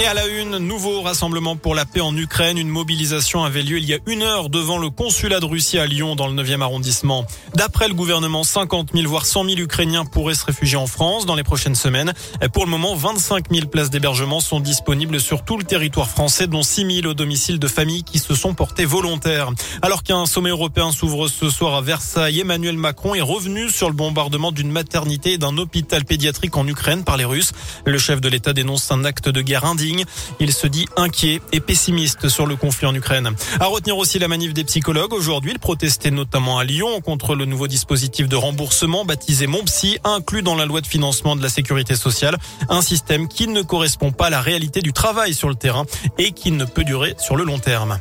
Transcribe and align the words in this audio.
Et 0.00 0.06
à 0.06 0.14
la 0.14 0.26
une, 0.28 0.56
nouveau 0.56 1.02
rassemblement 1.02 1.56
pour 1.56 1.74
la 1.74 1.84
paix 1.84 2.00
en 2.00 2.16
Ukraine. 2.16 2.56
Une 2.56 2.70
mobilisation 2.70 3.44
avait 3.44 3.62
lieu 3.62 3.76
il 3.76 3.84
y 3.84 3.92
a 3.92 3.98
une 4.06 4.22
heure 4.22 4.48
devant 4.48 4.78
le 4.78 4.88
consulat 4.88 5.40
de 5.40 5.44
Russie 5.44 5.78
à 5.78 5.84
Lyon 5.84 6.16
dans 6.16 6.26
le 6.26 6.42
9e 6.42 6.62
arrondissement. 6.62 7.26
D'après 7.54 7.86
le 7.86 7.92
gouvernement, 7.92 8.42
50 8.42 8.92
000 8.94 9.06
voire 9.06 9.26
100 9.26 9.44
000 9.44 9.58
Ukrainiens 9.58 10.06
pourraient 10.06 10.34
se 10.34 10.46
réfugier 10.46 10.78
en 10.78 10.86
France 10.86 11.26
dans 11.26 11.34
les 11.34 11.42
prochaines 11.42 11.74
semaines. 11.74 12.14
Pour 12.54 12.64
le 12.64 12.70
moment, 12.70 12.94
25 12.94 13.52
000 13.52 13.66
places 13.66 13.90
d'hébergement 13.90 14.40
sont 14.40 14.58
disponibles 14.58 15.20
sur 15.20 15.44
tout 15.44 15.58
le 15.58 15.64
territoire 15.64 16.08
français, 16.08 16.46
dont 16.46 16.62
6 16.62 17.02
000 17.02 17.06
au 17.08 17.14
domicile 17.14 17.58
de 17.58 17.68
familles 17.68 18.04
qui 18.04 18.20
se 18.20 18.34
sont 18.34 18.54
portées 18.54 18.86
volontaires. 18.86 19.50
Alors 19.82 20.02
qu'un 20.02 20.24
sommet 20.24 20.48
européen 20.48 20.92
s'ouvre 20.92 21.28
ce 21.28 21.50
soir 21.50 21.74
à 21.74 21.82
Versailles, 21.82 22.40
Emmanuel 22.40 22.78
Macron 22.78 23.14
est 23.14 23.20
revenu 23.20 23.68
sur 23.68 23.88
le 23.88 23.94
bombardement 23.94 24.50
d'une 24.50 24.72
maternité 24.72 25.32
et 25.32 25.38
d'un 25.38 25.58
hôpital 25.58 26.06
pédiatrique 26.06 26.56
en 26.56 26.66
Ukraine 26.66 27.04
par 27.04 27.18
les 27.18 27.26
Russes. 27.26 27.52
Le 27.84 27.98
chef 27.98 28.22
de 28.22 28.30
l'État 28.30 28.54
dénonce 28.54 28.90
un 28.92 29.04
acte 29.04 29.28
de 29.28 29.42
guerre 29.42 29.66
indigne 29.66 29.89
il 30.40 30.52
se 30.52 30.66
dit 30.66 30.86
inquiet 30.96 31.40
et 31.52 31.60
pessimiste 31.60 32.28
sur 32.28 32.46
le 32.46 32.56
conflit 32.56 32.86
en 32.86 32.94
Ukraine. 32.94 33.30
À 33.58 33.66
retenir 33.66 33.96
aussi 33.98 34.18
la 34.18 34.28
manif 34.28 34.54
des 34.54 34.64
psychologues. 34.64 35.12
Aujourd'hui, 35.12 35.52
ils 35.52 35.58
protestaient 35.58 36.10
notamment 36.10 36.58
à 36.58 36.64
Lyon 36.64 37.00
contre 37.00 37.34
le 37.34 37.44
nouveau 37.44 37.66
dispositif 37.66 38.28
de 38.28 38.36
remboursement 38.36 39.04
baptisé 39.04 39.46
Mon 39.46 39.62
Psy, 39.64 39.98
inclus 40.04 40.42
dans 40.42 40.54
la 40.54 40.66
loi 40.66 40.80
de 40.80 40.86
financement 40.86 41.36
de 41.36 41.42
la 41.42 41.48
sécurité 41.48 41.94
sociale. 41.94 42.36
Un 42.68 42.82
système 42.82 43.28
qui 43.28 43.48
ne 43.48 43.62
correspond 43.62 44.12
pas 44.12 44.26
à 44.26 44.30
la 44.30 44.40
réalité 44.40 44.80
du 44.80 44.92
travail 44.92 45.34
sur 45.34 45.48
le 45.48 45.54
terrain 45.54 45.84
et 46.18 46.32
qui 46.32 46.50
ne 46.50 46.64
peut 46.64 46.84
durer 46.84 47.14
sur 47.18 47.36
le 47.36 47.44
long 47.44 47.58
terme. 47.58 47.98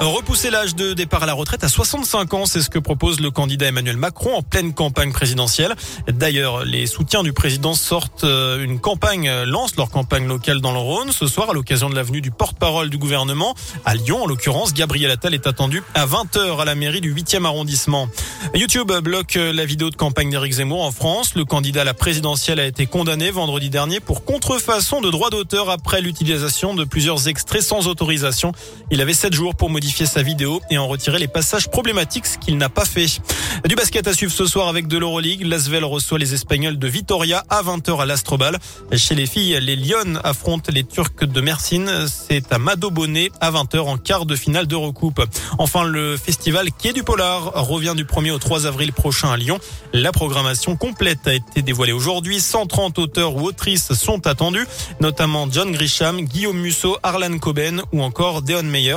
Repousser 0.00 0.48
l'âge 0.48 0.74
de 0.74 0.94
départ 0.94 1.24
à 1.24 1.26
la 1.26 1.34
retraite 1.34 1.62
à 1.62 1.68
65 1.68 2.32
ans, 2.32 2.46
c'est 2.46 2.62
ce 2.62 2.70
que 2.70 2.78
propose 2.78 3.20
le 3.20 3.30
candidat 3.30 3.66
Emmanuel 3.66 3.98
Macron 3.98 4.34
en 4.34 4.40
pleine 4.40 4.72
campagne 4.72 5.12
présidentielle. 5.12 5.74
D'ailleurs, 6.08 6.64
les 6.64 6.86
soutiens 6.86 7.22
du 7.22 7.34
président 7.34 7.74
sortent 7.74 8.24
euh, 8.24 8.64
une 8.64 8.80
campagne, 8.80 9.28
euh, 9.28 9.44
lancent 9.44 9.76
leur 9.76 9.90
campagne 9.90 10.26
locale 10.26 10.62
dans 10.62 10.72
le 10.72 10.78
Rhône 10.78 11.12
ce 11.12 11.26
soir 11.26 11.50
à 11.50 11.52
l'occasion 11.52 11.90
de 11.90 11.94
l'avenue 11.94 12.22
du 12.22 12.30
porte-parole 12.30 12.88
du 12.88 12.96
gouvernement. 12.96 13.54
À 13.84 13.94
Lyon, 13.94 14.22
en 14.22 14.26
l'occurrence, 14.26 14.72
Gabriel 14.72 15.10
Attal 15.10 15.34
est 15.34 15.46
attendu 15.46 15.82
à 15.92 16.06
20h 16.06 16.58
à 16.58 16.64
la 16.64 16.74
mairie 16.74 17.02
du 17.02 17.14
8e 17.14 17.44
arrondissement. 17.44 18.08
YouTube 18.54 18.90
bloque 19.02 19.34
la 19.34 19.66
vidéo 19.66 19.90
de 19.90 19.96
campagne 19.96 20.30
d'Éric 20.30 20.54
Zemmour 20.54 20.82
en 20.82 20.92
France. 20.92 21.34
Le 21.34 21.44
candidat 21.44 21.82
à 21.82 21.84
la 21.84 21.92
présidentielle 21.92 22.58
a 22.58 22.64
été 22.64 22.86
condamné 22.86 23.30
vendredi 23.30 23.68
dernier 23.68 24.00
pour 24.00 24.24
contrefaçon 24.24 25.02
de 25.02 25.10
droits 25.10 25.28
d'auteur 25.28 25.68
après 25.68 26.00
l'utilisation 26.00 26.72
de 26.72 26.84
plusieurs 26.84 27.28
extraits 27.28 27.60
sans 27.60 27.86
autorisation. 27.86 28.52
Il 28.90 29.02
avait 29.02 29.12
7 29.12 29.34
jours 29.34 29.54
pour 29.54 29.68
modifier 29.68 29.89
sa 29.90 30.22
vidéo 30.22 30.60
et 30.70 30.78
en 30.78 30.86
retirer 30.86 31.18
les 31.18 31.28
passages 31.28 31.68
problématiques, 31.68 32.26
ce 32.26 32.38
qu'il 32.38 32.56
n'a 32.56 32.68
pas 32.68 32.84
fait. 32.84 33.20
Du 33.66 33.74
basket 33.74 34.06
à 34.06 34.14
suivre 34.14 34.32
ce 34.32 34.46
soir 34.46 34.68
avec 34.68 34.86
de 34.86 34.96
l'Euroleague. 34.96 35.42
L'Asvel 35.46 35.84
reçoit 35.84 36.18
les 36.18 36.32
Espagnols 36.32 36.78
de 36.78 36.88
Vitoria 36.88 37.44
à 37.50 37.62
20h 37.62 38.00
à 38.00 38.06
l'Astrobal. 38.06 38.58
Chez 38.96 39.14
les 39.14 39.26
filles, 39.26 39.58
les 39.60 39.76
Lyon 39.76 40.18
affrontent 40.24 40.70
les 40.72 40.84
Turcs 40.84 41.24
de 41.24 41.40
Mersin. 41.40 42.06
C'est 42.06 42.52
à 42.52 42.58
Mado 42.58 42.90
Bonnet 42.90 43.30
à 43.40 43.50
20h 43.50 43.80
en 43.80 43.98
quart 43.98 44.26
de 44.26 44.36
finale 44.36 44.66
de 44.66 44.76
recoupe. 44.76 45.20
Enfin, 45.58 45.84
le 45.84 46.16
festival 46.16 46.70
Quai 46.72 46.92
du 46.92 47.02
Polar 47.02 47.52
revient 47.66 47.94
du 47.96 48.04
1er 48.04 48.30
au 48.30 48.38
3 48.38 48.66
avril 48.66 48.92
prochain 48.92 49.30
à 49.30 49.36
Lyon. 49.36 49.58
La 49.92 50.12
programmation 50.12 50.76
complète 50.76 51.26
a 51.26 51.34
été 51.34 51.62
dévoilée 51.62 51.92
aujourd'hui. 51.92 52.40
130 52.40 52.98
auteurs 52.98 53.36
ou 53.36 53.42
autrices 53.42 53.92
sont 53.94 54.26
attendus, 54.26 54.66
notamment 55.00 55.48
John 55.50 55.72
Grisham, 55.72 56.22
Guillaume 56.22 56.58
Musso, 56.58 56.96
Arlan 57.02 57.38
Coben 57.38 57.82
ou 57.92 58.02
encore 58.02 58.42
Deon 58.42 58.62
Meyer. 58.62 58.96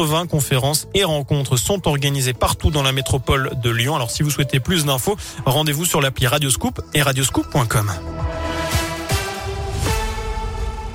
80 0.00 0.28
conférences 0.28 0.88
et 0.94 1.04
rencontres 1.04 1.58
sont 1.58 1.86
organisées 1.86 2.32
partout 2.32 2.70
dans 2.70 2.82
la 2.82 2.92
métropole 2.92 3.50
de 3.62 3.68
Lyon. 3.68 3.96
Alors 3.96 4.10
si 4.10 4.22
vous 4.22 4.30
souhaitez 4.30 4.58
plus 4.58 4.86
d'infos, 4.86 5.16
rendez-vous 5.44 5.84
sur 5.84 6.00
l'appli 6.00 6.26
Radioscoop 6.26 6.80
et 6.94 7.02
radioscoop.com. 7.02 7.92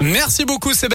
Merci 0.02 0.46
beaucoup 0.46 0.74
Sébastien. 0.74 0.84